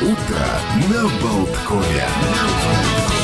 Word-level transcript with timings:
Утро 0.00 0.46
на 0.88 1.02
Болткове. 1.20 3.17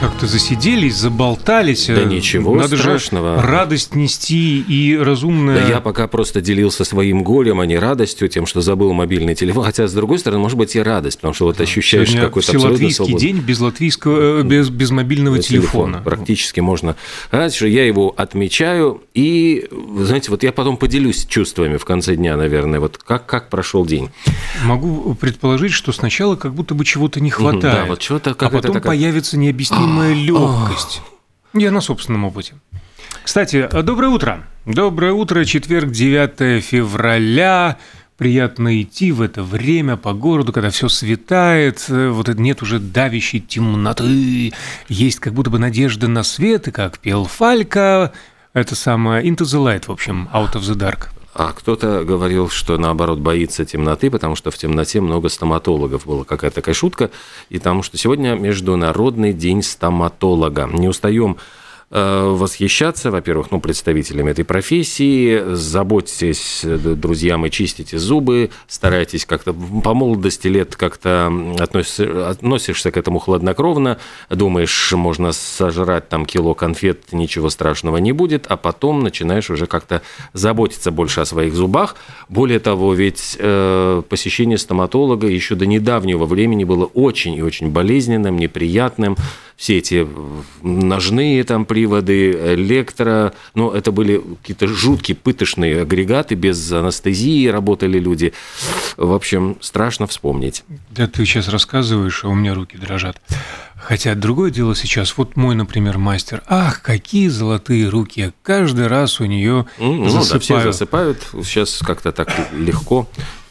Как-то 0.00 0.26
засиделись, 0.26 0.96
заболтались. 0.96 1.86
Да 1.86 2.04
ничего 2.04 2.54
Надо 2.54 2.78
страшного. 2.78 3.38
же 3.42 3.46
радость 3.46 3.94
нести 3.94 4.60
и 4.62 4.96
разумное... 4.96 5.60
Да 5.60 5.68
я 5.68 5.80
пока 5.82 6.08
просто 6.08 6.40
делился 6.40 6.84
своим 6.84 7.22
горем, 7.22 7.60
а 7.60 7.66
не 7.66 7.76
радостью, 7.78 8.28
тем, 8.30 8.46
что 8.46 8.62
забыл 8.62 8.94
мобильный 8.94 9.34
телефон. 9.34 9.64
Хотя, 9.64 9.86
с 9.86 9.92
другой 9.92 10.18
стороны, 10.18 10.40
может 10.40 10.56
быть 10.56 10.74
и 10.74 10.80
радость, 10.80 11.18
потому 11.18 11.34
что 11.34 11.44
вот 11.44 11.60
ощущаешь 11.60 12.08
Сегодня 12.08 12.26
какой-то 12.28 12.52
абсолютно 12.52 12.90
свободу. 12.90 13.18
день 13.18 13.40
без 13.40 13.60
латвийского, 13.60 14.40
э, 14.40 14.42
без, 14.42 14.70
без 14.70 14.90
мобильного 14.90 15.38
телефон. 15.38 15.90
телефона. 15.90 16.02
Практически 16.02 16.60
можно. 16.60 16.96
Что 17.30 17.66
я 17.66 17.84
его 17.84 18.14
отмечаю, 18.16 19.02
и, 19.12 19.68
знаете, 19.98 20.30
вот 20.30 20.42
я 20.42 20.52
потом 20.52 20.78
поделюсь 20.78 21.26
чувствами 21.26 21.76
в 21.76 21.84
конце 21.84 22.16
дня, 22.16 22.38
наверное, 22.38 22.80
вот 22.80 22.96
как, 22.96 23.26
как 23.26 23.50
прошел 23.50 23.84
день. 23.84 24.08
Могу 24.64 25.14
предположить, 25.14 25.72
что 25.72 25.92
сначала 25.92 26.36
как 26.36 26.54
будто 26.54 26.74
бы 26.74 26.86
чего-то 26.86 27.20
не 27.20 27.28
хватает. 27.30 27.62
Да, 27.62 27.84
вот 27.86 27.98
чего-то 27.98 28.30
а 28.30 28.48
потом 28.48 28.72
такая- 28.72 28.82
появится 28.92 29.36
необъяснимая 29.90 30.14
легкость. 30.14 31.02
Я 31.54 31.70
на 31.70 31.80
собственном 31.80 32.24
опыте. 32.24 32.54
Кстати, 33.22 33.68
доброе 33.82 34.08
утро. 34.08 34.44
Доброе 34.66 35.12
утро, 35.12 35.44
четверг, 35.44 35.90
9 35.90 36.62
февраля. 36.62 37.78
Приятно 38.16 38.82
идти 38.82 39.12
в 39.12 39.22
это 39.22 39.42
время 39.42 39.96
по 39.96 40.12
городу, 40.12 40.52
когда 40.52 40.68
все 40.68 40.88
светает, 40.88 41.86
э, 41.88 42.10
вот 42.10 42.28
это 42.28 42.38
нет 42.38 42.60
уже 42.60 42.78
давящей 42.78 43.40
темноты, 43.40 44.52
есть 44.88 45.20
как 45.20 45.32
будто 45.32 45.48
бы 45.48 45.58
надежда 45.58 46.06
на 46.06 46.22
свет, 46.22 46.68
и 46.68 46.70
как 46.70 46.98
пел 46.98 47.24
Фалька, 47.24 48.12
это 48.52 48.74
самое 48.74 49.24
Into 49.24 49.44
the 49.44 49.64
Light, 49.64 49.86
в 49.86 49.90
общем, 49.90 50.28
Out 50.34 50.52
of 50.52 50.60
the 50.60 50.74
Dark. 50.74 51.08
А 51.32 51.52
кто-то 51.52 52.04
говорил, 52.04 52.48
что 52.48 52.76
наоборот 52.76 53.20
боится 53.20 53.64
темноты, 53.64 54.10
потому 54.10 54.34
что 54.34 54.50
в 54.50 54.58
темноте 54.58 55.00
много 55.00 55.28
стоматологов. 55.28 56.06
Была 56.06 56.24
какая-то 56.24 56.56
такая 56.56 56.74
шутка. 56.74 57.10
И 57.50 57.58
потому 57.58 57.82
что 57.82 57.96
сегодня 57.96 58.34
Международный 58.34 59.32
день 59.32 59.62
стоматолога. 59.62 60.68
Не 60.72 60.88
устаем 60.88 61.36
восхищаться, 61.90 63.10
во-первых, 63.10 63.50
ну, 63.50 63.60
представителями 63.60 64.30
этой 64.30 64.44
профессии. 64.44 65.42
Заботьтесь, 65.54 66.60
э, 66.62 66.76
друзья 66.76 67.36
мои, 67.36 67.50
чистите 67.50 67.98
зубы, 67.98 68.50
старайтесь 68.68 69.26
как-то 69.26 69.52
по 69.52 69.92
молодости 69.92 70.46
лет 70.46 70.76
как-то 70.76 71.32
относишься, 71.58 72.30
относишься 72.30 72.92
к 72.92 72.96
этому 72.96 73.18
хладнокровно, 73.18 73.98
думаешь, 74.28 74.92
можно 74.92 75.32
сожрать 75.32 76.08
там 76.08 76.26
кило 76.26 76.54
конфет, 76.54 77.12
ничего 77.12 77.50
страшного 77.50 77.96
не 77.96 78.12
будет, 78.12 78.46
а 78.46 78.56
потом 78.56 79.00
начинаешь 79.00 79.50
уже 79.50 79.66
как-то 79.66 80.02
заботиться 80.32 80.92
больше 80.92 81.22
о 81.22 81.24
своих 81.24 81.54
зубах. 81.54 81.96
Более 82.28 82.60
того, 82.60 82.94
ведь 82.94 83.36
э, 83.38 84.02
посещение 84.08 84.58
стоматолога 84.58 85.26
еще 85.26 85.56
до 85.56 85.66
недавнего 85.66 86.24
времени 86.24 86.62
было 86.62 86.84
очень 86.84 87.34
и 87.34 87.42
очень 87.42 87.70
болезненным, 87.70 88.38
неприятным. 88.38 89.16
Все 89.60 89.76
эти 89.76 90.08
ножные 90.62 91.44
там 91.44 91.66
приводы, 91.66 92.30
электро, 92.54 93.34
ну, 93.54 93.70
это 93.70 93.92
были 93.92 94.22
какие-то 94.40 94.66
жуткие 94.66 95.18
пыточные 95.18 95.82
агрегаты, 95.82 96.34
без 96.34 96.72
анестезии 96.72 97.46
работали 97.46 97.98
люди. 97.98 98.32
В 98.96 99.12
общем, 99.12 99.58
страшно 99.60 100.06
вспомнить. 100.06 100.64
Да 100.88 101.06
ты 101.06 101.26
сейчас 101.26 101.48
рассказываешь, 101.48 102.24
а 102.24 102.28
у 102.28 102.34
меня 102.34 102.54
руки 102.54 102.78
дрожат. 102.78 103.20
Хотя 103.76 104.14
другое 104.14 104.50
дело 104.50 104.74
сейчас, 104.74 105.14
вот 105.18 105.36
мой, 105.36 105.54
например, 105.54 105.98
мастер, 105.98 106.42
ах, 106.46 106.80
какие 106.80 107.28
золотые 107.28 107.86
руки, 107.90 108.32
каждый 108.42 108.86
раз 108.86 109.20
у 109.20 109.26
нее 109.26 109.66
Ну, 109.78 110.10
да, 110.10 110.38
все 110.38 110.62
засыпают, 110.62 111.18
сейчас 111.44 111.80
как-то 111.80 112.12
так 112.12 112.34
легко 112.56 113.06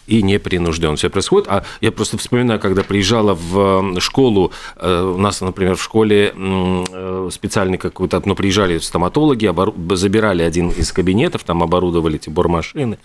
и 0.10 0.24
непринужденно 0.24 0.96
все 0.96 1.10
происходит. 1.10 1.48
А 1.50 1.64
я 1.82 1.92
просто 1.92 2.18
вспоминаю, 2.18 2.60
когда 2.60 2.84
приезжала 2.84 3.36
в 3.36 4.00
школу, 4.00 4.52
э, 4.76 5.14
у 5.16 5.18
нас, 5.18 5.42
например, 5.42 5.76
в 5.76 5.84
школе 5.84 6.34
э, 6.36 7.30
специальный 7.32 7.78
какой-то, 7.78 8.22
ну, 8.26 8.36
приезжали 8.36 8.80
стоматологи, 8.80 9.52
забирали 9.96 10.44
один 10.44 10.70
из 10.70 10.92
кабинетов, 10.92 11.44
там 11.44 11.64
оборудовали 11.64 12.16
эти 12.16 12.30
бормашины. 12.30 12.98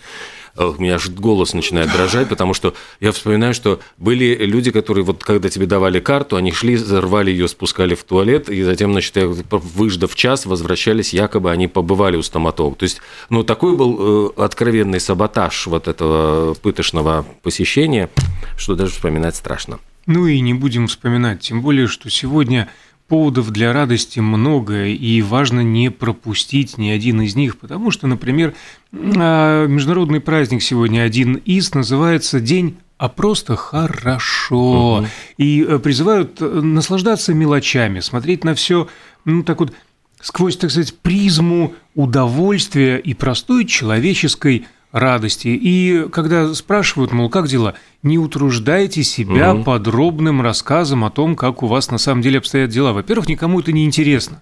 Э, 0.55 0.65
У 0.77 0.81
меня 0.81 0.95
аж 0.95 1.09
голос 1.09 1.53
начинает 1.53 1.91
дрожать, 1.91 2.29
потому 2.29 2.53
что 2.53 2.73
я 2.99 3.11
вспоминаю, 3.11 3.53
что 3.53 3.79
были 3.97 4.35
люди, 4.45 4.71
которые 4.71 5.03
вот 5.03 5.23
когда 5.23 5.49
тебе 5.49 5.65
давали 5.65 5.99
карту, 5.99 6.35
они 6.35 6.51
шли, 6.51 6.77
рвали 6.77 7.31
ее, 7.31 7.47
спускали 7.47 7.95
в 7.95 8.03
туалет, 8.03 8.49
и 8.49 8.63
затем, 8.63 8.91
значит, 8.91 9.15
выждав 9.17 10.15
час, 10.15 10.45
возвращались, 10.45 11.13
якобы 11.13 11.51
они 11.51 11.67
побывали 11.67 12.17
у 12.17 12.23
стоматолога. 12.23 12.77
То 12.77 12.83
есть, 12.83 13.01
ну, 13.29 13.43
такой 13.43 13.75
был 13.75 14.31
э, 14.37 14.41
откровенный 14.41 14.99
саботаж 14.99 15.67
вот 15.67 15.87
этого 15.87 16.53
пыточного 16.55 17.25
посещения, 17.43 18.09
что 18.57 18.75
даже 18.75 18.91
вспоминать 18.91 19.35
страшно. 19.35 19.79
Ну 20.07 20.27
и 20.27 20.39
не 20.39 20.53
будем 20.53 20.87
вспоминать, 20.87 21.41
тем 21.41 21.61
более, 21.61 21.87
что 21.87 22.09
сегодня 22.11 22.69
поводов 23.07 23.51
для 23.51 23.71
радости 23.71 24.19
много, 24.19 24.85
и 24.85 25.21
важно 25.21 25.61
не 25.61 25.91
пропустить 25.91 26.77
ни 26.77 26.89
один 26.89 27.21
из 27.21 27.35
них, 27.35 27.57
потому 27.57 27.91
что, 27.91 28.07
например, 28.07 28.53
а, 28.93 29.67
международный 29.67 30.19
праздник 30.19 30.63
сегодня 30.63 31.01
один 31.01 31.35
из 31.35 31.73
называется 31.73 32.39
День 32.39 32.77
а 32.97 33.09
просто 33.09 33.57
хорошо. 33.57 34.99
Мгм. 35.01 35.09
И 35.37 35.65
э, 35.67 35.79
призывают 35.79 36.41
э, 36.41 36.45
наслаждаться 36.45 37.33
мелочами, 37.33 37.99
смотреть 37.99 38.45
на 38.45 38.55
все, 38.55 38.87
ну, 39.25 39.43
так 39.43 39.59
вот, 39.59 39.73
сквозь, 40.21 40.55
так 40.55 40.71
сказать, 40.71 40.97
призму 40.99 41.73
удовольствия 41.93 42.97
и 42.97 43.13
простой 43.13 43.65
человеческой 43.65 44.67
радости. 44.95 45.49
И 45.49 46.07
когда 46.09 46.53
спрашивают, 46.53 47.11
мол, 47.11 47.29
как 47.29 47.47
дела, 47.47 47.73
не 48.01 48.17
утруждайте 48.17 49.03
себя 49.03 49.53
Мгм. 49.53 49.63
подробным 49.65 50.41
рассказом 50.41 51.03
о 51.03 51.11
том, 51.11 51.35
как 51.35 51.63
у 51.63 51.67
вас 51.67 51.91
на 51.91 51.97
самом 51.97 52.21
деле 52.21 52.37
обстоят 52.39 52.69
дела. 52.69 52.93
Во-первых, 52.93 53.27
никому 53.27 53.59
это 53.59 53.73
не 53.73 53.83
интересно. 53.83 54.41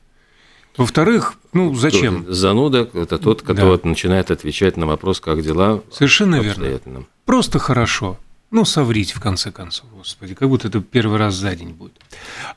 Во-вторых, 0.77 1.33
ну 1.53 1.73
зачем? 1.73 2.25
Зануда– 2.29 2.87
это 2.93 3.17
тот, 3.17 3.41
кто 3.41 3.77
Да. 3.77 3.89
начинает 3.89 4.29
отвечать 4.29 4.77
на 4.77 4.85
вопрос, 4.85 5.19
как 5.19 5.41
дела 5.41 5.81
Совершенно 5.91 6.39
верно. 6.39 7.03
Просто 7.25 7.57
хорошо. 7.57 8.17
Ну, 8.51 8.65
соврить, 8.65 9.13
в 9.13 9.19
конце 9.19 9.51
концов, 9.51 9.87
господи, 9.97 10.35
как 10.35 10.47
будто 10.49 10.67
это 10.67 10.81
первый 10.81 11.17
раз 11.17 11.33
за 11.33 11.55
день 11.55 11.69
будет. 11.69 11.93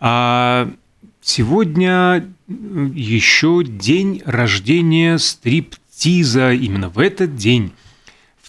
А 0.00 0.68
сегодня 1.22 2.26
еще 2.48 3.64
день 3.64 4.22
рождения 4.26 5.16
стриптиза. 5.18 6.52
Именно 6.52 6.90
в 6.90 6.98
этот 6.98 7.36
день, 7.36 7.72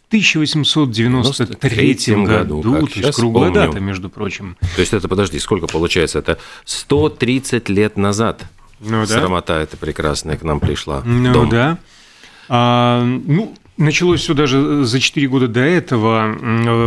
1893 0.07 2.23
году, 2.23 2.61
году, 2.61 2.87
то 2.87 2.99
есть 2.99 3.15
круглая 3.15 3.51
помню. 3.51 3.67
дата, 3.67 3.79
между 3.79 4.09
прочим. 4.09 4.57
То 4.75 4.81
есть 4.81 4.93
это, 4.93 5.07
подожди, 5.07 5.39
сколько 5.39 5.67
получается? 5.67 6.19
Это 6.19 6.37
130 6.65 7.69
лет 7.69 7.97
назад. 7.97 8.45
Ну 8.79 9.05
Срамота 9.05 9.59
эта 9.59 9.75
прекрасная 9.75 10.37
к 10.37 10.43
нам 10.43 10.59
пришла. 10.59 11.01
Ну 11.03 11.33
дом. 11.33 11.49
да. 11.49 11.77
А, 12.49 13.03
ну, 13.03 13.55
началось 13.77 14.21
все 14.21 14.33
даже 14.33 14.85
за 14.85 14.99
4 14.99 15.27
года 15.27 15.47
до 15.47 15.61
этого. 15.61 16.33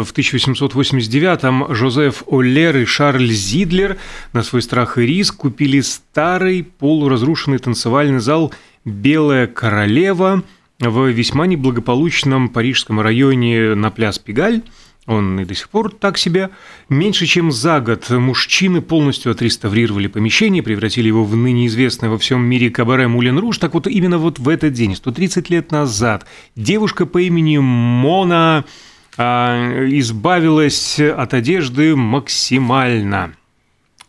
В 0.05 0.13
1889-м 0.13 1.75
Жозеф 1.75 2.25
Оллер 2.27 2.77
и 2.79 2.85
Шарль 2.85 3.31
Зидлер 3.31 3.97
на 4.33 4.43
свой 4.43 4.63
страх 4.63 4.99
и 4.99 5.03
риск 5.03 5.37
купили 5.37 5.81
старый 5.81 6.63
полуразрушенный 6.63 7.59
танцевальный 7.59 8.21
зал 8.21 8.53
«Белая 8.85 9.47
королева» 9.47 10.43
в 10.81 11.09
весьма 11.09 11.47
неблагополучном 11.47 12.49
парижском 12.49 13.01
районе 13.01 13.75
на 13.75 13.91
пляс 13.91 14.19
Пигаль. 14.19 14.63
Он 15.07 15.41
и 15.41 15.45
до 15.45 15.55
сих 15.55 15.69
пор 15.69 15.93
так 15.93 16.19
себе. 16.19 16.51
Меньше 16.89 17.27
чем 17.27 17.51
за 17.51 17.81
год 17.81 18.09
мужчины 18.11 18.81
полностью 18.81 19.33
отреставрировали 19.33 20.07
помещение, 20.07 20.63
превратили 20.63 21.09
его 21.09 21.25
в 21.25 21.35
ныне 21.37 21.67
известное 21.67 22.11
во 22.11 22.19
всем 22.19 22.43
мире 22.43 22.71
кабаре 22.71 23.09
Мулен 23.09 23.39
Руж. 23.39 23.59
Так 23.59 23.75
вот, 23.75 23.87
именно 23.87 24.19
вот 24.19 24.39
в 24.39 24.49
этот 24.49 24.73
день, 24.73 24.95
130 24.95 25.51
лет 25.51 25.73
назад, 25.73 26.27
девушка 26.55 27.07
по 27.07 27.19
имени 27.19 27.59
Мона 27.59 28.65
а, 29.17 29.85
избавилась 29.89 31.01
от 31.01 31.35
одежды 31.35 31.97
максимально. 31.97 33.35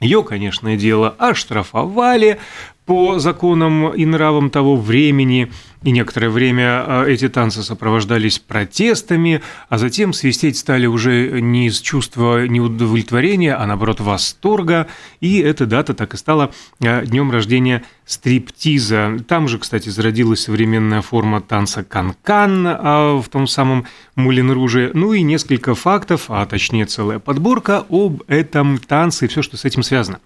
Ее, 0.01 0.23
конечно, 0.23 0.75
дело 0.77 1.15
оштрафовали 1.19 2.39
по 2.85 3.19
законам 3.19 3.93
и 3.93 4.05
нравам 4.05 4.49
того 4.49 4.75
времени, 4.75 5.51
и 5.83 5.91
некоторое 5.91 6.29
время 6.29 6.83
а, 6.85 7.05
эти 7.05 7.29
танцы 7.29 7.63
сопровождались 7.63 8.39
протестами, 8.39 9.41
а 9.69 9.77
затем 9.77 10.13
свистеть 10.13 10.57
стали 10.57 10.85
уже 10.85 11.41
не 11.41 11.67
из 11.67 11.79
чувства 11.79 12.47
неудовлетворения, 12.47 13.55
а 13.55 13.65
наоборот 13.65 13.99
восторга, 13.99 14.87
и 15.21 15.39
эта 15.39 15.65
дата 15.65 15.93
так 15.93 16.13
и 16.13 16.17
стала 16.17 16.51
а, 16.83 17.05
днем 17.05 17.31
рождения 17.31 17.83
стриптиза. 18.05 19.17
Там 19.27 19.47
же, 19.47 19.57
кстати, 19.59 19.89
зародилась 19.89 20.43
современная 20.43 21.01
форма 21.01 21.41
танца 21.41 21.83
канкан 21.83 22.65
а, 22.67 23.21
в 23.21 23.29
том 23.29 23.47
самом 23.47 23.85
Мулин 24.15 24.51
Руже. 24.51 24.91
Ну 24.93 25.13
и 25.13 25.21
несколько 25.21 25.75
фактов, 25.75 26.25
а 26.29 26.45
точнее 26.45 26.85
целая 26.85 27.19
подборка 27.19 27.85
об 27.89 28.23
этом 28.27 28.79
танце 28.79 29.25
и 29.25 29.27
все, 29.27 29.41
что 29.41 29.55
с 29.57 29.65
этим 29.65 29.83
связано. 29.83 30.19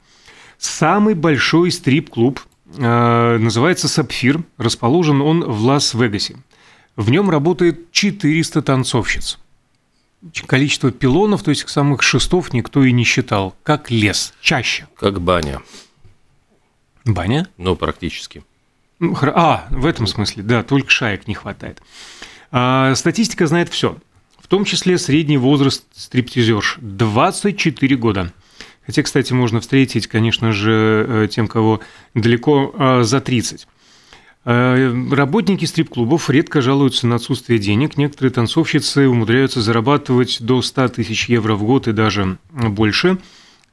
Самый 0.58 1.14
большой 1.16 1.72
стрип-клуб 1.72 2.42
э, 2.78 3.38
называется 3.38 3.88
«Сапфир». 3.88 4.44
Расположен 4.58 5.22
он 5.22 5.44
в 5.44 5.62
Лас-Вегасе. 5.64 6.38
В 6.96 7.10
нем 7.10 7.30
работает 7.30 7.92
400 7.92 8.62
танцовщиц. 8.62 9.40
количество 10.48 10.92
пилонов, 10.92 11.44
то 11.44 11.52
есть 11.52 11.68
самых 11.68 12.02
шестов 12.02 12.54
никто 12.54 12.84
и 12.84 12.92
не 12.92 13.04
считал. 13.04 13.56
Как 13.64 13.92
лес, 13.92 14.34
чаще. 14.42 14.88
Как 14.96 15.22
баня. 15.22 15.62
Баня? 17.04 17.48
Ну, 17.58 17.76
практически. 17.76 18.44
Ну, 19.00 19.16
а, 19.22 19.68
в 19.70 19.86
этом 19.86 20.08
смысле, 20.08 20.44
да, 20.44 20.64
только 20.64 20.90
шаек 20.90 21.28
не 21.28 21.36
хватает. 21.36 21.82
А, 22.52 22.96
статистика 22.96 23.46
знает 23.46 23.70
все, 23.70 23.98
в 24.40 24.48
том 24.48 24.64
числе 24.64 24.98
средний 24.98 25.38
возраст 25.38 25.84
стриптизерш– 25.94 26.78
24 26.82 27.96
года. 27.98 28.32
Хотя, 28.86 29.04
кстати, 29.04 29.34
можно 29.34 29.60
встретить, 29.60 30.08
конечно 30.08 30.52
же, 30.52 31.06
э, 31.08 31.28
тем, 31.30 31.48
кого 31.48 31.80
далеко 32.14 32.74
э, 32.78 33.04
за 33.04 33.20
30. 33.20 33.68
Э, 34.46 34.94
работники 35.12 35.66
стрип-клубов 35.66 36.30
редко 36.30 36.62
жалуются 36.62 37.08
на 37.08 37.16
отсутствие 37.16 37.58
денег. 37.60 37.98
Некоторые 37.98 38.32
танцовщицы 38.32 39.08
умудряются 39.08 39.62
зарабатывать 39.62 40.38
до 40.42 40.62
100 40.62 40.90
тысяч 40.90 41.30
евро 41.30 41.56
в 41.56 41.64
год 41.64 41.88
и 41.88 41.94
даже 41.94 42.38
больше. 42.52 43.18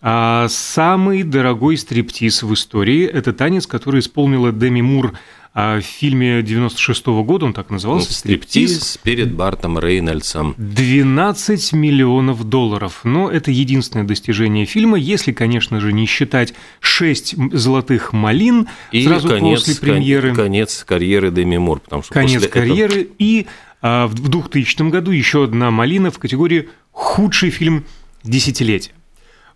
А 0.00 0.48
самый 0.48 1.22
дорогой 1.22 1.76
стриптиз 1.76 2.42
в 2.42 2.52
истории– 2.54 3.04
это 3.12 3.32
танец, 3.32 3.66
который 3.66 4.00
исполнила 4.00 4.50
Деми 4.50 4.80
Мур 4.80 5.12
а 5.12 5.16
в 5.54 5.80
фильме 5.82 6.42
96 6.42 7.06
-го 7.06 7.24
года, 7.24 7.44
он 7.44 7.52
так 7.52 7.68
назывался, 7.68 8.08
ну, 8.08 8.14
«Стриптиз» 8.14 8.98
перед 9.02 9.34
Бартом 9.34 9.78
Рейнольдсом. 9.78 10.54
12 10.56 11.74
миллионов 11.74 12.44
долларов. 12.44 13.00
Но 13.04 13.30
это 13.30 13.50
единственное 13.50 14.06
достижение 14.06 14.64
фильма, 14.64 14.98
если, 14.98 15.32
конечно 15.32 15.78
же, 15.80 15.92
не 15.92 16.06
считать 16.06 16.54
6 16.80 17.52
золотых 17.52 18.14
малин 18.14 18.68
и 18.92 19.04
сразу 19.04 19.28
конец, 19.28 19.60
после 19.60 19.74
премьеры. 19.76 20.34
Конец 20.34 20.84
карьеры 20.86 21.30
Деми 21.30 21.58
Мур. 21.58 21.80
Потому 21.80 22.02
что 22.02 22.14
конец 22.14 22.46
карьеры. 22.48 23.02
Этого... 23.02 23.14
И 23.18 23.46
а, 23.82 24.06
в 24.06 24.14
2000 24.14 24.88
году 24.88 25.10
еще 25.10 25.44
одна 25.44 25.70
малина 25.70 26.10
в 26.10 26.18
категории 26.18 26.70
«Худший 26.92 27.50
фильм 27.50 27.84
десятилетия». 28.22 28.92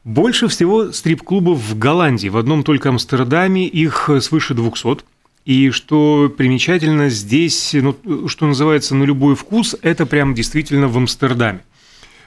Больше 0.05 0.47
всего 0.49 0.93
стрип-клубов 0.93 1.59
в 1.59 1.79
Голландии. 1.79 2.29
В 2.29 2.37
одном 2.37 2.65
только 2.65 2.91
Амстердаме 2.91 3.67
их 3.67 4.11
свыше 4.21 4.55
200. 4.55 5.16
И 5.47 5.71
что 5.71 6.29
примечательно, 6.37 7.09
здесь, 7.09 7.73
ну, 7.73 8.27
что 8.27 8.47
называется, 8.47 8.97
на 8.97 9.05
любой 9.05 9.37
вкус, 9.37 9.77
это 9.81 10.05
прям 10.05 10.35
действительно 10.35 10.89
в 10.89 10.97
Амстердаме. 10.99 11.61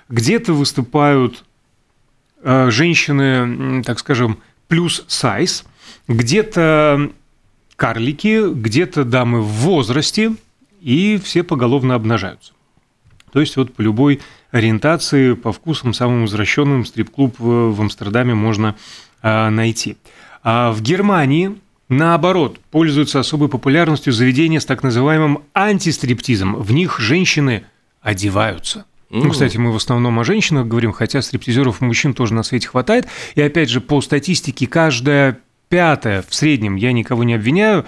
Где-то 0.07 0.53
выступают 0.53 1.43
э, 2.41 2.71
женщины, 2.71 3.83
так 3.83 3.99
скажем, 3.99 4.39
плюс 4.69 5.03
сайз, 5.09 5.65
где-то 6.07 7.11
карлики, 7.75 8.53
где-то 8.53 9.03
дамы 9.03 9.41
в 9.41 9.47
возрасте, 9.47 10.35
и 10.79 11.19
все 11.21 11.43
поголовно 11.43 11.95
обнажаются. 11.95 12.53
То 13.33 13.41
есть 13.41 13.57
вот 13.57 13.73
по 13.73 13.81
любой 13.81 14.21
ориентации, 14.51 15.33
по 15.33 15.51
вкусам 15.51 15.93
самым 15.93 16.21
возвращенным 16.21 16.85
стрип-клуб 16.85 17.35
в, 17.37 17.73
в 17.73 17.81
Амстердаме 17.81 18.33
можно 18.33 18.77
э, 19.21 19.49
найти. 19.49 19.97
А 20.41 20.71
в 20.71 20.81
Германии 20.81 21.57
Наоборот, 21.89 22.59
пользуются 22.69 23.19
особой 23.19 23.49
популярностью 23.49 24.13
заведения 24.13 24.59
с 24.59 24.65
так 24.65 24.83
называемым 24.83 25.43
антистриптизом. 25.53 26.55
В 26.55 26.71
них 26.71 26.99
женщины 26.99 27.63
одеваются. 28.01 28.85
Mm. 29.09 29.23
Ну, 29.23 29.29
кстати, 29.31 29.57
мы 29.57 29.71
в 29.71 29.75
основном 29.75 30.19
о 30.19 30.23
женщинах 30.23 30.67
говорим, 30.67 30.91
хотя 30.91 31.21
стриптизеров 31.23 31.81
мужчин 31.81 32.13
тоже 32.13 32.35
на 32.35 32.43
свете 32.43 32.67
хватает. 32.67 33.07
И 33.33 33.41
опять 33.41 33.69
же, 33.69 33.81
по 33.81 34.01
статистике, 34.01 34.67
каждая 34.67 35.39
пятая 35.67 36.23
в 36.27 36.33
среднем, 36.33 36.75
я 36.75 36.91
никого 36.91 37.23
не 37.23 37.33
обвиняю, 37.33 37.85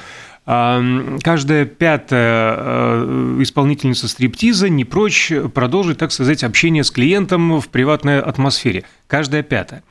а, 0.47 0.83
каждая 1.23 1.65
пятая 1.65 2.55
э, 2.57 3.37
исполнительница 3.41 4.07
стриптиза 4.07 4.69
не 4.69 4.85
прочь 4.85 5.31
продолжить, 5.53 5.99
так 5.99 6.11
сказать, 6.11 6.43
общение 6.43 6.83
с 6.83 6.89
клиентом 6.89 7.59
в 7.59 7.69
приватной 7.69 8.19
атмосфере. 8.19 8.83
Каждая 9.07 9.43
пятая. 9.43 9.83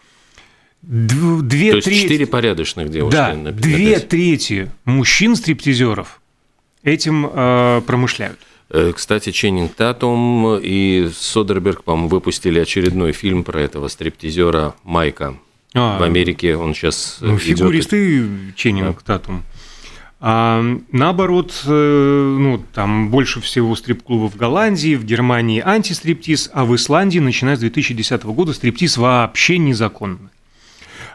Две 0.82 1.70
То 1.70 1.76
есть 1.76 1.88
трети... 1.88 2.02
четыре 2.02 2.26
порядочных 2.26 2.90
девушки. 2.90 3.16
Да, 3.16 3.34
на, 3.34 3.52
две 3.52 3.96
на 3.96 4.00
трети 4.00 4.70
мужчин-стриптизеров 4.86 6.20
этим 6.82 7.30
э, 7.30 7.82
промышляют. 7.86 8.38
Э, 8.70 8.92
кстати, 8.94 9.30
Ченнинг 9.30 9.74
Татум 9.74 10.58
и 10.62 11.10
Содерберг, 11.14 11.84
по-моему, 11.84 12.08
выпустили 12.08 12.58
очередной 12.60 13.12
фильм 13.12 13.44
про 13.44 13.60
этого 13.60 13.88
стриптизера 13.88 14.74
Майка. 14.84 15.36
А, 15.74 15.98
в 15.98 16.02
Америке 16.02 16.56
он 16.56 16.74
сейчас 16.74 17.18
ну, 17.20 17.36
идет... 17.36 17.58
Фигуристы 17.58 18.28
Ченнинг. 18.56 19.02
Татум. 19.02 19.44
А, 20.22 20.62
наоборот, 20.92 21.62
э, 21.66 22.36
ну, 22.38 22.62
там 22.74 23.10
больше 23.10 23.40
всего 23.40 23.74
стрип-клубов 23.74 24.34
в 24.34 24.36
Голландии, 24.36 24.94
в 24.94 25.04
Германии 25.04 25.62
антистриптиз, 25.64 26.50
а 26.52 26.64
в 26.64 26.74
Исландии, 26.74 27.18
начиная 27.18 27.56
с 27.56 27.60
2010 27.60 28.22
года, 28.24 28.52
стриптиз 28.52 28.96
вообще 28.96 29.58
незаконный. 29.58 30.28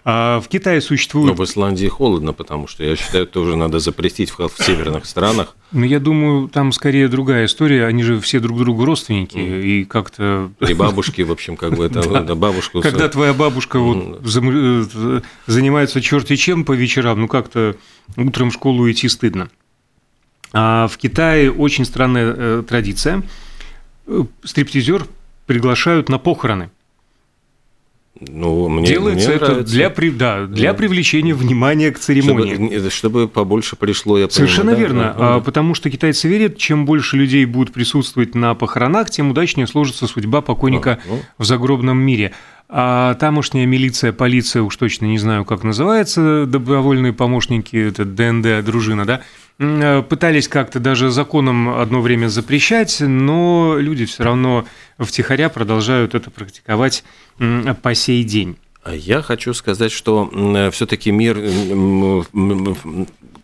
А 0.08 0.40
в 0.40 0.48
Китае 0.48 0.82
существует... 0.82 1.30
Но 1.30 1.34
в 1.34 1.44
Исландии 1.44 1.88
холодно, 1.88 2.32
потому 2.32 2.68
что, 2.68 2.84
я 2.84 2.96
считаю, 2.96 3.26
тоже 3.26 3.56
надо 3.56 3.80
запретить 3.80 4.30
в, 4.30 4.38
в 4.38 4.64
северных 4.64 5.08
странах. 5.08 5.56
Ну, 5.72 5.84
я 5.84 6.00
думаю, 6.00 6.48
там 6.48 6.72
скорее 6.74 7.08
другая 7.08 7.46
история. 7.46 7.88
Они 7.88 8.04
же 8.04 8.20
все 8.20 8.40
друг 8.40 8.60
другу 8.60 8.86
родственники, 8.86 9.36
mm. 9.36 9.64
и 9.64 9.84
как-то... 9.84 10.52
И 10.60 10.76
бабушки, 10.76 11.24
в 11.24 11.32
общем, 11.32 11.58
как 11.58 11.74
бы 11.74 11.86
это... 11.86 12.04
да. 12.22 12.36
бабушку... 12.36 12.82
Когда 12.82 13.10
твоя 13.10 13.34
бабушка 13.34 13.80
вот 13.80 14.22
э, 14.24 15.22
занимается 15.48 16.02
черти 16.02 16.36
чем 16.36 16.66
по 16.66 16.74
вечерам, 16.74 17.22
ну, 17.22 17.28
как-то 17.28 17.76
утром 18.16 18.52
в 18.52 18.54
школу 18.54 18.90
идти 18.92 19.10
стыдно. 19.10 19.50
А 20.54 20.88
в 20.88 20.98
Китае 20.98 21.52
очень 21.52 21.84
странная 21.84 22.36
э, 22.38 22.64
традиция. 22.68 23.24
Э, 24.06 24.24
стриптизер 24.44 25.08
приглашают 25.48 26.10
на 26.10 26.20
похороны. 26.20 26.70
Ну, 28.20 28.70
мне, 28.70 28.88
Делается 28.88 29.28
мне 29.28 29.36
это 29.36 29.46
нравится. 29.48 29.74
для, 29.74 29.90
да, 30.12 30.46
для 30.46 30.72
да. 30.72 30.78
привлечения 30.78 31.34
внимания 31.34 31.92
к 31.92 32.00
церемонии. 32.00 32.54
Чтобы, 32.54 32.90
чтобы 32.90 33.28
побольше 33.28 33.76
пришло, 33.76 34.18
я 34.18 34.30
Совершенно 34.30 34.72
понимаю, 34.72 34.88
верно, 34.88 35.16
да, 35.18 35.34
да. 35.34 35.40
потому 35.42 35.74
что 35.74 35.90
китайцы 35.90 36.30
верят, 36.30 36.58
чем 36.58 36.86
больше 36.86 37.18
людей 37.18 37.44
будут 37.44 37.74
присутствовать 37.74 38.34
на 38.34 38.56
похоронах, 38.56 39.10
тем 39.10 39.32
удачнее 39.32 39.68
сложится 39.68 40.08
судьба 40.08 40.40
покойника 40.40 41.00
а, 41.04 41.10
ну. 41.10 41.20
в 41.38 41.44
загробном 41.44 41.98
мире. 41.98 42.32
А 42.70 43.16
тамошняя 43.16 43.66
милиция, 43.66 44.14
полиция, 44.14 44.64
уж 44.64 44.76
точно 44.78 45.06
не 45.06 45.20
знаю, 45.20 45.44
как 45.44 45.64
называется, 45.64 46.46
добровольные 46.48 47.14
помощники, 47.14 47.76
это 47.76 48.06
ДНД, 48.06 48.66
дружина, 48.66 49.06
да, 49.06 49.22
пытались 49.58 50.48
как-то 50.48 50.80
даже 50.80 51.12
законом 51.12 51.70
одно 51.70 52.02
время 52.02 52.28
запрещать, 52.28 52.98
но 53.00 53.76
люди 53.78 54.06
все 54.06 54.24
равно 54.24 54.66
втихаря 55.00 55.50
продолжают 55.50 56.14
это 56.14 56.30
практиковать 56.30 57.04
по 57.38 57.96
сей 57.96 58.24
день. 58.24 58.58
А 58.84 58.94
я 58.94 59.22
хочу 59.22 59.54
сказать, 59.54 59.92
что 59.92 60.30
все-таки 60.72 61.12
мир 61.12 61.38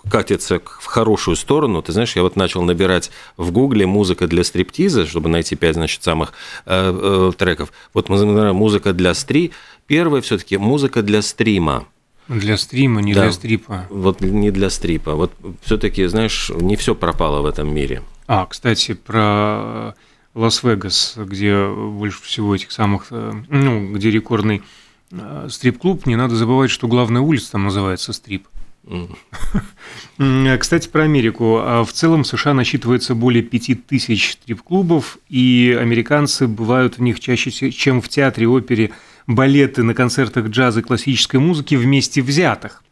катится 0.09 0.59
в 0.59 0.85
хорошую 0.85 1.35
сторону. 1.35 1.81
Ты 1.81 1.93
знаешь, 1.93 2.15
я 2.15 2.23
вот 2.23 2.35
начал 2.35 2.61
набирать 2.63 3.11
в 3.37 3.51
Гугле 3.51 3.85
музыка 3.85 4.27
для 4.27 4.43
стриптиза, 4.43 5.05
чтобы 5.05 5.29
найти 5.29 5.55
пять, 5.55 5.75
значит, 5.75 6.03
самых 6.03 6.33
э, 6.65 7.29
э, 7.31 7.31
треков. 7.37 7.71
Вот 7.93 8.09
музыка 8.09 8.93
для 8.93 9.13
стри. 9.13 9.51
Первое 9.87 10.21
все-таки 10.21 10.57
музыка 10.57 11.01
для 11.01 11.21
стрима. 11.21 11.87
Для 12.31 12.55
стрима, 12.55 13.01
не 13.01 13.13
да. 13.13 13.23
для 13.23 13.31
стрипа. 13.33 13.87
Вот 13.89 14.21
не 14.21 14.51
для 14.51 14.69
стрипа. 14.69 15.15
Вот 15.15 15.33
все-таки, 15.61 16.05
знаешь, 16.05 16.49
не 16.55 16.77
все 16.77 16.95
пропало 16.95 17.41
в 17.41 17.45
этом 17.45 17.73
мире. 17.73 18.03
А, 18.27 18.45
кстати, 18.45 18.93
про 18.93 19.95
Лас-Вегас, 20.33 21.15
где 21.17 21.67
больше 21.67 22.21
всего 22.23 22.55
этих 22.55 22.71
самых, 22.71 23.07
э, 23.11 23.33
ну, 23.49 23.91
где 23.93 24.09
рекордный 24.11 24.63
э, 25.11 25.47
стрип-клуб, 25.49 26.05
не 26.05 26.15
надо 26.15 26.35
забывать, 26.35 26.71
что 26.71 26.87
главная 26.87 27.21
улица 27.21 27.51
там 27.51 27.65
называется 27.65 28.13
стрип. 28.13 28.47
Mm. 28.85 30.57
Кстати, 30.57 30.87
про 30.87 31.03
Америку. 31.03 31.57
А 31.57 31.83
в 31.83 31.91
целом 31.91 32.23
США 32.23 32.53
насчитывается 32.53 33.13
более 33.13 33.43
5000 33.43 34.31
стрип-клубов, 34.31 35.17
и 35.27 35.77
американцы 35.79 36.47
бывают 36.47 36.97
в 36.97 37.01
них 37.01 37.19
чаще, 37.19 37.51
чем 37.71 38.01
в 38.01 38.07
театре, 38.07 38.47
опере, 38.47 38.91
балеты 39.27 39.83
на 39.83 39.93
концертах 39.93 40.47
джаза 40.47 40.79
и 40.79 40.83
классической 40.83 41.39
музыки 41.39 41.75
вместе 41.75 42.21
взятых. 42.21 42.83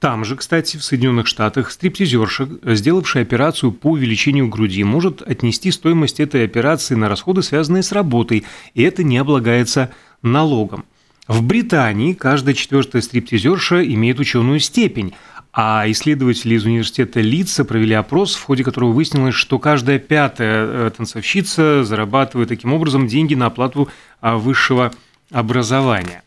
Там 0.00 0.24
же, 0.24 0.36
кстати, 0.36 0.76
в 0.76 0.84
Соединенных 0.84 1.26
Штатах 1.26 1.70
стриптизерша, 1.70 2.46
сделавшая 2.74 3.22
операцию 3.22 3.72
по 3.72 3.92
увеличению 3.92 4.48
груди, 4.48 4.84
может 4.84 5.22
отнести 5.22 5.70
стоимость 5.70 6.20
этой 6.20 6.44
операции 6.44 6.94
на 6.94 7.08
расходы, 7.08 7.42
связанные 7.42 7.82
с 7.82 7.90
работой, 7.90 8.44
и 8.74 8.82
это 8.82 9.02
не 9.02 9.16
облагается 9.16 9.90
налогом. 10.20 10.84
В 11.26 11.42
Британии 11.42 12.12
каждая 12.12 12.54
четвертая 12.54 13.00
стриптизерша 13.00 13.82
имеет 13.82 14.20
ученую 14.20 14.60
степень, 14.60 15.14
а 15.56 15.84
исследователи 15.86 16.56
из 16.56 16.64
университета 16.64 17.20
Лидса 17.20 17.64
провели 17.64 17.94
опрос, 17.94 18.34
в 18.34 18.42
ходе 18.42 18.64
которого 18.64 18.90
выяснилось, 18.90 19.36
что 19.36 19.60
каждая 19.60 20.00
пятая 20.00 20.66
э, 20.66 20.90
танцовщица 20.96 21.84
зарабатывает 21.84 22.48
таким 22.48 22.72
образом 22.72 23.06
деньги 23.06 23.34
на 23.34 23.46
оплату 23.46 23.88
а, 24.20 24.36
высшего 24.36 24.92
образования. 25.30 26.24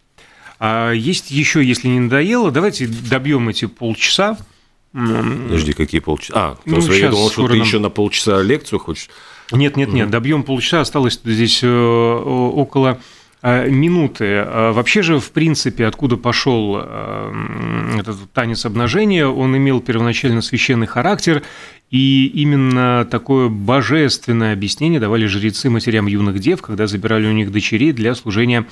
А 0.60 0.92
есть 0.92 1.30
еще, 1.30 1.62
если 1.62 1.90
не 1.90 2.00
надоело, 2.00 2.52
давайте 2.52 2.88
добьем 2.88 3.50
эти 3.50 3.66
полчаса. 3.66 4.38
Подожди, 4.94 5.74
какие 5.74 6.00
полчаса? 6.00 6.34
А, 6.34 6.58
ну, 6.64 6.80
я 6.94 7.10
думал, 7.10 7.30
что 7.30 7.48
ты 7.48 7.56
нам... 7.56 7.68
еще 7.68 7.80
на 7.80 7.90
полчаса 7.90 8.42
лекцию 8.42 8.80
хочешь. 8.80 9.10
Нет, 9.52 9.76
нет, 9.76 9.92
нет, 9.92 10.10
добьем 10.10 10.44
полчаса, 10.44 10.82
осталось 10.82 11.20
здесь 11.24 11.60
э, 11.64 11.68
около 11.70 13.00
минуты. 13.44 14.44
А 14.46 14.72
вообще 14.74 15.02
же, 15.02 15.20
в 15.20 15.32
принципе, 15.32 15.86
откуда 15.86 16.18
пошел 16.18 16.80
э, 16.82 17.98
этот 18.00 18.32
танец 18.34 18.66
обнажения, 18.66 19.28
он 19.28 19.56
имел 19.56 19.80
первоначально 19.80 20.42
священный 20.42 20.88
характер, 20.88 21.44
и 21.90 22.28
именно 22.28 23.08
такое 23.10 23.48
божественное 23.48 24.54
объяснение 24.54 25.00
давали 25.00 25.26
жрецы 25.26 25.70
матерям 25.70 26.08
юных 26.08 26.40
дев, 26.40 26.62
когда 26.62 26.88
забирали 26.88 27.28
у 27.28 27.32
них 27.32 27.52
дочерей 27.52 27.94
для 27.94 28.16
служения 28.16 28.66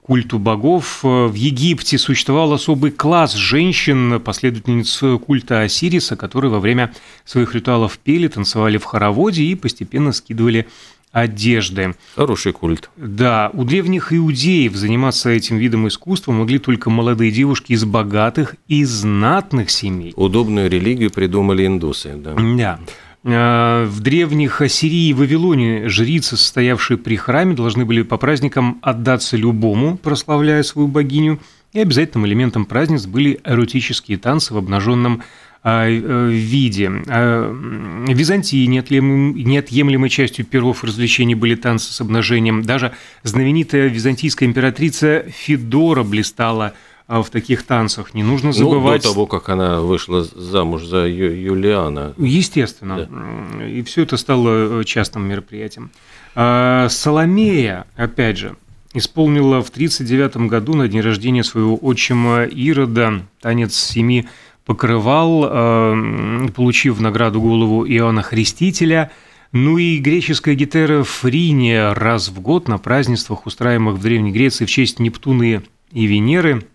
культу 0.00 0.38
богов. 0.38 1.00
В 1.02 1.32
Египте 1.34 1.96
существовал 1.98 2.52
особый 2.52 2.90
класс 2.90 3.34
женщин, 3.34 4.20
последовательниц 4.20 5.00
культа 5.24 5.62
Осириса, 5.62 6.14
которые 6.14 6.50
во 6.50 6.60
время 6.60 6.92
своих 7.24 7.54
ритуалов 7.54 7.98
пели, 7.98 8.28
танцевали 8.28 8.76
в 8.76 8.84
хороводе 8.84 9.42
и 9.42 9.54
постепенно 9.54 10.12
скидывали 10.12 10.66
одежды. 11.14 11.94
Хороший 12.16 12.52
культ. 12.52 12.90
Да, 12.96 13.50
у 13.54 13.64
древних 13.64 14.12
иудеев 14.12 14.74
заниматься 14.74 15.30
этим 15.30 15.56
видом 15.56 15.88
искусства 15.88 16.32
могли 16.32 16.58
только 16.58 16.90
молодые 16.90 17.30
девушки 17.30 17.72
из 17.72 17.84
богатых 17.84 18.56
и 18.66 18.84
знатных 18.84 19.70
семей. 19.70 20.12
Удобную 20.16 20.68
религию 20.68 21.10
придумали 21.10 21.66
индусы, 21.66 22.14
да. 22.16 22.34
Да. 22.56 22.80
Э, 23.22 23.86
в 23.86 24.00
древних 24.00 24.60
Ассирии 24.60 25.08
и 25.08 25.14
Вавилоне 25.14 25.88
жрицы, 25.88 26.36
состоявшие 26.36 26.98
при 26.98 27.14
храме, 27.14 27.54
должны 27.54 27.84
были 27.84 28.02
по 28.02 28.16
праздникам 28.16 28.80
отдаться 28.82 29.36
любому, 29.36 29.96
прославляя 29.96 30.64
свою 30.64 30.88
богиню, 30.88 31.38
и 31.72 31.80
обязательным 31.80 32.26
элементом 32.26 32.66
праздниц 32.66 33.06
были 33.06 33.40
эротические 33.44 34.18
танцы 34.18 34.52
в 34.52 34.56
обнаженном 34.56 35.22
виде. 35.64 36.90
В 36.90 38.12
Византии 38.12 38.66
неотъемлемой 38.66 40.10
частью 40.10 40.44
первых 40.44 40.84
развлечений 40.84 41.34
были 41.34 41.54
танцы 41.54 41.92
с 41.92 42.00
обнажением. 42.00 42.62
Даже 42.62 42.92
знаменитая 43.22 43.88
византийская 43.88 44.46
императрица 44.48 45.24
Федора 45.30 46.02
блистала 46.02 46.74
в 47.06 47.24
таких 47.30 47.64
танцах. 47.64 48.14
Не 48.14 48.22
нужно 48.22 48.52
забывать... 48.52 49.04
Ну, 49.04 49.08
до 49.10 49.14
того, 49.14 49.26
как 49.26 49.48
она 49.48 49.80
вышла 49.80 50.24
замуж 50.24 50.84
за 50.84 51.06
Ю- 51.06 51.34
Юлиана. 51.34 52.14
Естественно. 52.16 53.08
Да. 53.10 53.66
И 53.66 53.82
все 53.82 54.02
это 54.02 54.16
стало 54.16 54.80
э, 54.80 54.84
частным 54.84 55.28
мероприятием. 55.28 55.90
Соломея, 56.34 57.86
опять 57.96 58.38
же, 58.38 58.56
исполнила 58.94 59.62
в 59.62 59.68
1939 59.68 60.48
году 60.48 60.74
на 60.74 60.88
день 60.88 61.00
рождения 61.00 61.44
своего 61.44 61.76
отчима 61.76 62.44
Ирода 62.44 63.22
танец 63.40 63.74
семи 63.74 64.26
покрывал, 64.64 65.46
э, 65.46 66.48
получив 66.54 67.00
награду 67.00 67.40
голову 67.40 67.86
Иоанна 67.86 68.22
Христителя. 68.22 69.10
Ну 69.52 69.78
и 69.78 69.98
греческая 69.98 70.54
гитара 70.54 71.04
Фриния 71.04 71.94
раз 71.94 72.28
в 72.28 72.40
год 72.40 72.66
на 72.68 72.78
празднествах, 72.78 73.46
устраиваемых 73.46 73.96
в 73.96 74.02
Древней 74.02 74.32
Греции 74.32 74.64
в 74.64 74.70
честь 74.70 74.98
Нептуны 74.98 75.62
и 75.92 76.06
Венеры– 76.06 76.62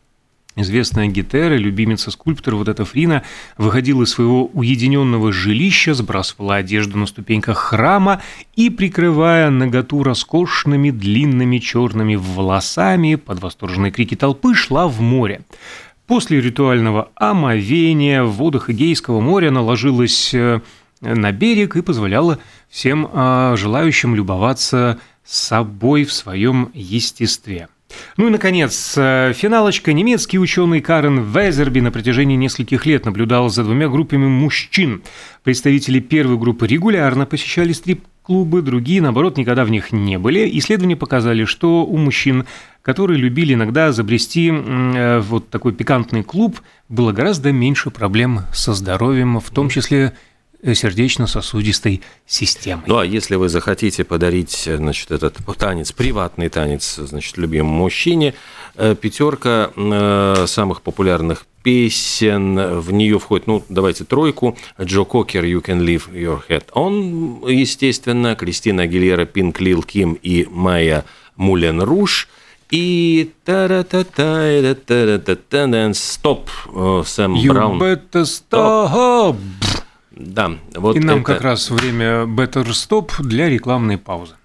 Известная 0.61 1.07
Гетера, 1.07 1.55
любимица 1.55 2.11
скульптора, 2.11 2.57
вот 2.57 2.67
эта 2.67 2.83
Фрина, 2.83 3.23
выходила 3.57 4.03
из 4.03 4.09
своего 4.09 4.47
уединенного 4.47 5.31
жилища, 5.31 5.93
сбрасывала 5.93 6.55
одежду 6.55 6.97
на 6.97 7.05
ступеньках 7.05 7.57
храма 7.57 8.21
и, 8.57 8.69
прикрывая 8.69 9.51
наготу 9.51 10.03
роскошными 10.03 10.89
длинными 10.89 11.59
черными 11.59 12.15
волосами, 12.15 13.15
под 13.15 13.41
восторженные 13.41 13.93
крики 13.93 14.15
толпы 14.15 14.53
шла 14.53 14.87
в 14.89 14.99
море. 14.99 15.41
После 16.09 16.41
ритуального 16.41 17.11
омовения 17.13 18.23
в 18.23 18.31
водах 18.31 18.71
Эгейского 18.71 19.21
моря 19.21 19.51
наложилась 19.51 20.33
э, 20.33 20.59
на 21.01 21.31
берег 21.31 21.75
и 21.75 21.83
позволяла 21.83 22.39
всем 22.67 23.07
а, 23.13 23.55
желающим 23.55 24.15
любоваться 24.15 24.97
собой 25.23 26.05
в 26.05 26.11
своем 26.11 26.71
естестве. 26.73 27.67
Ну 28.17 28.25
и, 28.25 28.31
наконец, 28.31 28.95
э, 28.97 29.33
финалочка. 29.35 29.93
Немецкий 29.93 30.39
ученый 30.39 30.81
Карен 30.81 31.21
Везерби 31.21 31.79
на 31.79 31.91
протяжении 31.91 32.35
нескольких 32.35 32.87
лет 32.87 33.05
наблюдал 33.05 33.49
за 33.49 33.63
двумя 33.63 33.87
группами 33.87 34.25
мужчин. 34.25 35.03
Представители 35.43 35.99
первой 35.99 36.39
группы 36.39 36.65
регулярно 36.65 37.27
посещали 37.27 37.71
стрип-клубы, 37.71 38.63
другие, 38.63 39.03
наоборот, 39.03 39.37
никогда 39.37 39.63
в 39.63 39.69
них 39.69 39.91
не 39.91 40.17
были. 40.17 40.49
Исследования 40.57 40.95
показали, 40.95 41.45
что 41.45 41.85
у 41.85 41.97
мужчин, 41.97 42.45
которые 42.81 43.19
любили 43.19 43.53
иногда 43.53 43.91
забрести 43.91 44.51
э, 44.51 45.19
вот 45.19 45.49
такой 45.49 45.73
пикантный 45.73 46.23
клуб, 46.23 46.61
было 46.87 47.11
гораздо 47.11 47.51
меньше 47.51 47.89
проблем 47.89 48.41
со 48.53 48.73
здоровьем, 48.73 49.39
в 49.39 49.49
том 49.51 49.69
числе 49.69 50.13
Э, 50.61 50.73
сердечно-сосудистой 50.73 52.01
системой. 52.25 52.83
Ну 52.85 52.97
а 52.97 53.05
если 53.05 53.35
вы 53.35 53.47
захотите 53.47 54.03
подарить 54.03 54.67
значит, 54.67 55.09
этот 55.09 55.37
танец, 55.57 55.93
приватный 55.93 56.49
танец, 56.49 56.95
значит, 56.95 57.37
любимому 57.37 57.77
мужчине, 57.77 58.33
э, 58.75 58.93
пятерка 58.93 59.71
э, 59.73 60.45
самых 60.47 60.81
популярных 60.81 61.45
песен, 61.63 62.79
в 62.79 62.91
нее 62.91 63.19
входит, 63.19 63.47
ну, 63.47 63.63
давайте 63.69 64.03
тройку, 64.03 64.57
Джо 64.81 65.05
Кокер, 65.05 65.45
You 65.45 65.63
Can 65.63 65.79
Leave 65.79 66.11
Your 66.11 66.41
Head 66.49 66.65
On, 66.73 67.49
естественно, 67.49 68.35
Кристина 68.35 68.83
Агилера, 68.83 69.23
Пинк 69.23 69.61
Лил 69.61 69.81
Ким 69.81 70.17
и 70.21 70.45
Майя 70.49 71.05
Мулен 71.37 71.81
Руш, 71.81 72.27
и 72.71 73.27
та 73.43 73.83
та 73.83 74.03
стоп 75.93 76.49
Сэм 77.05 77.35
Браун. 77.47 77.77
You 77.77 77.79
better 77.79 78.25
stop. 78.25 79.35
Да, 80.11 80.51
вот 80.75 80.97
И 80.97 80.99
нам 80.99 81.19
это... 81.19 81.33
как 81.33 81.41
раз 81.41 81.69
время 81.69 82.25
Better 82.25 82.67
Stop 82.67 83.11
для 83.19 83.49
рекламной 83.49 83.97
паузы. 83.97 84.35